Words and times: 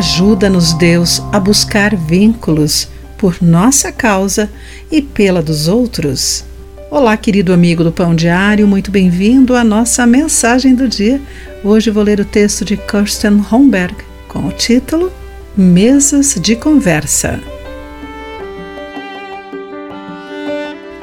Ajuda-nos, 0.00 0.72
Deus, 0.72 1.22
a 1.30 1.38
buscar 1.38 1.94
vínculos 1.94 2.88
por 3.18 3.36
nossa 3.42 3.92
causa 3.92 4.50
e 4.90 5.02
pela 5.02 5.42
dos 5.42 5.68
outros. 5.68 6.42
Olá, 6.90 7.14
querido 7.18 7.52
amigo 7.52 7.84
do 7.84 7.92
Pão 7.92 8.14
Diário, 8.14 8.66
muito 8.66 8.90
bem-vindo 8.90 9.54
à 9.54 9.62
nossa 9.62 10.06
mensagem 10.06 10.74
do 10.74 10.88
dia. 10.88 11.20
Hoje 11.62 11.90
vou 11.90 12.02
ler 12.02 12.18
o 12.18 12.24
texto 12.24 12.64
de 12.64 12.78
Kirsten 12.78 13.44
Homberg 13.52 13.94
com 14.26 14.46
o 14.46 14.52
título 14.52 15.12
Mesas 15.54 16.34
de 16.40 16.56
Conversa. 16.56 17.38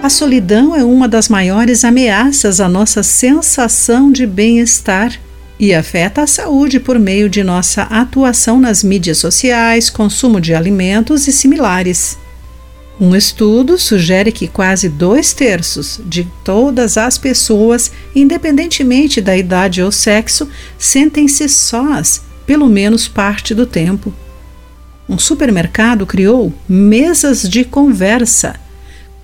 A 0.02 0.10
solidão 0.10 0.76
é 0.76 0.84
uma 0.84 1.08
das 1.08 1.30
maiores 1.30 1.86
ameaças 1.86 2.60
à 2.60 2.68
nossa 2.68 3.04
sensação 3.04 4.12
de 4.12 4.26
bem-estar 4.26 5.20
e 5.60 5.74
afeta 5.74 6.22
a 6.22 6.28
saúde 6.28 6.80
por 6.80 7.00
meio 7.00 7.30
de 7.30 7.44
nossa 7.44 7.84
atuação 7.84 8.60
nas 8.60 8.84
mídias 8.84 9.18
sociais, 9.18 9.90
consumo 9.90 10.40
de 10.40 10.54
alimentos 10.54 11.28
e 11.28 11.32
similares. 11.32 12.18
Um 13.00 13.16
estudo 13.16 13.78
sugere 13.78 14.32
que 14.32 14.48
quase 14.48 14.90
dois 14.90 15.32
terços 15.32 16.00
de 16.06 16.28
todas 16.44 16.98
as 16.98 17.18
pessoas, 17.18 17.92
independentemente 18.16 19.22
da 19.22 19.38
idade 19.38 19.82
ou 19.84 19.92
sexo, 19.92 20.50
sentem-se 20.78 21.48
sós 21.48 22.22
pelo 22.46 22.68
menos 22.68 23.08
parte 23.08 23.54
do 23.54 23.66
tempo. 23.66 24.14
Um 25.08 25.20
supermercado 25.20 26.06
criou 26.06 26.54
mesas 26.68 27.42
de 27.42 27.64
conversa 27.64 28.56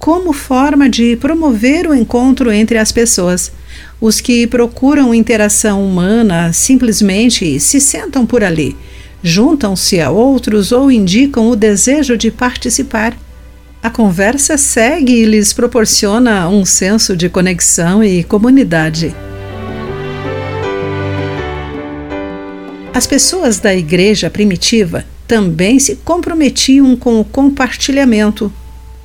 como 0.03 0.33
forma 0.33 0.89
de 0.89 1.15
promover 1.15 1.87
o 1.87 1.95
encontro 1.95 2.51
entre 2.51 2.77
as 2.77 2.91
pessoas. 2.91 3.53
Os 4.01 4.19
que 4.19 4.45
procuram 4.45 5.15
interação 5.15 5.81
humana 5.81 6.51
simplesmente 6.51 7.57
se 7.61 7.79
sentam 7.79 8.25
por 8.25 8.43
ali, 8.43 8.75
juntam-se 9.23 10.01
a 10.01 10.11
outros 10.11 10.73
ou 10.73 10.91
indicam 10.91 11.49
o 11.49 11.55
desejo 11.55 12.17
de 12.17 12.29
participar. 12.29 13.17
A 13.81 13.89
conversa 13.89 14.57
segue 14.57 15.13
e 15.13 15.23
lhes 15.23 15.53
proporciona 15.53 16.49
um 16.49 16.65
senso 16.65 17.15
de 17.15 17.29
conexão 17.29 18.03
e 18.03 18.25
comunidade. 18.25 19.15
As 22.93 23.07
pessoas 23.07 23.57
da 23.57 23.73
igreja 23.73 24.29
primitiva 24.29 25.05
também 25.25 25.79
se 25.79 25.95
comprometiam 25.95 26.93
com 26.97 27.21
o 27.21 27.23
compartilhamento. 27.23 28.51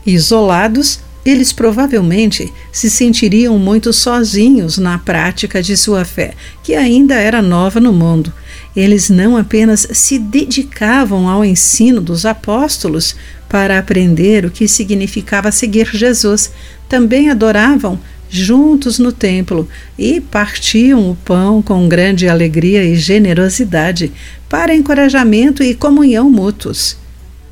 Isolados, 0.06 1.00
eles 1.24 1.52
provavelmente 1.52 2.50
se 2.72 2.88
sentiriam 2.88 3.58
muito 3.58 3.92
sozinhos 3.92 4.78
na 4.78 4.98
prática 4.98 5.62
de 5.62 5.76
sua 5.76 6.04
fé, 6.04 6.32
que 6.62 6.74
ainda 6.74 7.16
era 7.16 7.42
nova 7.42 7.78
no 7.78 7.92
mundo. 7.92 8.32
Eles 8.74 9.10
não 9.10 9.36
apenas 9.36 9.86
se 9.92 10.18
dedicavam 10.18 11.28
ao 11.28 11.44
ensino 11.44 12.00
dos 12.00 12.24
apóstolos 12.24 13.14
para 13.48 13.78
aprender 13.78 14.46
o 14.46 14.50
que 14.50 14.66
significava 14.66 15.52
seguir 15.52 15.88
Jesus, 15.92 16.50
também 16.88 17.28
adoravam 17.28 18.00
juntos 18.30 18.98
no 18.98 19.12
templo 19.12 19.68
e 19.98 20.20
partiam 20.20 21.10
o 21.10 21.16
pão 21.16 21.60
com 21.60 21.88
grande 21.88 22.28
alegria 22.28 22.84
e 22.84 22.96
generosidade 22.96 24.12
para 24.48 24.74
encorajamento 24.74 25.62
e 25.62 25.74
comunhão 25.74 26.30
mútuos 26.30 26.96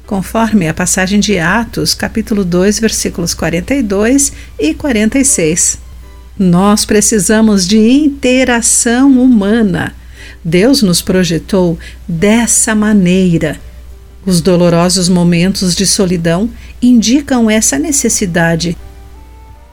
conforme 0.06 0.68
a 0.68 0.74
passagem 0.74 1.18
de 1.18 1.38
Atos, 1.38 1.92
capítulo 1.92 2.44
2, 2.44 2.78
versículos 2.78 3.34
42 3.34 4.32
e 4.58 4.72
46. 4.72 5.78
Nós 6.38 6.84
precisamos 6.84 7.66
de 7.66 7.78
interação 7.78 9.20
humana. 9.20 9.94
Deus 10.44 10.80
nos 10.80 11.02
projetou 11.02 11.78
dessa 12.06 12.74
maneira. 12.74 13.60
Os 14.24 14.40
dolorosos 14.40 15.08
momentos 15.08 15.74
de 15.74 15.86
solidão 15.86 16.48
indicam 16.80 17.50
essa 17.50 17.78
necessidade. 17.78 18.76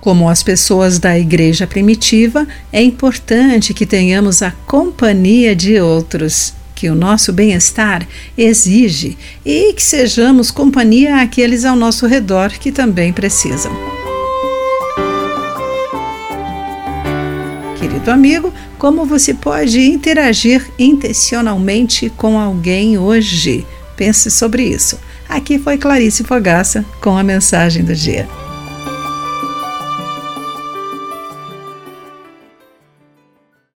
Como 0.01 0.27
as 0.27 0.41
pessoas 0.41 0.99
da 0.99 1.17
igreja 1.17 1.67
primitiva, 1.67 2.47
é 2.71 2.81
importante 2.81 3.73
que 3.73 3.85
tenhamos 3.85 4.41
a 4.41 4.51
companhia 4.51 5.55
de 5.55 5.79
outros 5.79 6.53
que 6.83 6.89
o 6.89 6.95
nosso 6.95 7.31
bem-estar 7.31 8.05
exige 8.37 9.17
e 9.45 9.71
que 9.71 9.81
sejamos 9.81 10.51
companhia 10.51 11.21
àqueles 11.21 11.63
ao 11.63 11.77
nosso 11.77 12.05
redor 12.05 12.49
que 12.49 12.73
também 12.73 13.13
precisam. 13.13 13.71
Querido 17.79 18.11
amigo, 18.11 18.53
como 18.77 19.05
você 19.05 19.33
pode 19.33 19.79
interagir 19.79 20.69
intencionalmente 20.77 22.09
com 22.17 22.37
alguém 22.37 22.97
hoje? 22.97 23.65
Pense 23.95 24.29
sobre 24.29 24.63
isso. 24.63 24.99
Aqui 25.29 25.57
foi 25.57 25.77
Clarice 25.77 26.25
Fogaça 26.25 26.83
com 26.99 27.17
a 27.17 27.23
mensagem 27.23 27.85
do 27.85 27.95
dia. 27.95 28.27